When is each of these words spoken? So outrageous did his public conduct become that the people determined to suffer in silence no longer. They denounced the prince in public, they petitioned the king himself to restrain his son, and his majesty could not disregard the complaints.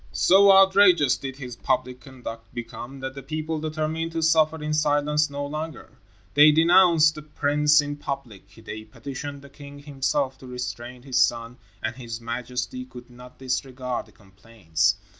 So 0.13 0.51
outrageous 0.51 1.15
did 1.15 1.35
his 1.35 1.55
public 1.55 2.01
conduct 2.01 2.51
become 2.55 3.01
that 3.01 3.13
the 3.13 3.21
people 3.21 3.59
determined 3.59 4.11
to 4.13 4.23
suffer 4.23 4.59
in 4.63 4.73
silence 4.73 5.29
no 5.29 5.45
longer. 5.45 5.91
They 6.33 6.51
denounced 6.51 7.13
the 7.13 7.21
prince 7.21 7.81
in 7.81 7.97
public, 7.97 8.51
they 8.55 8.83
petitioned 8.83 9.43
the 9.43 9.49
king 9.51 9.77
himself 9.77 10.39
to 10.39 10.47
restrain 10.47 11.03
his 11.03 11.19
son, 11.21 11.57
and 11.83 11.95
his 11.95 12.19
majesty 12.19 12.83
could 12.83 13.11
not 13.11 13.37
disregard 13.37 14.07
the 14.07 14.11
complaints. 14.11 14.97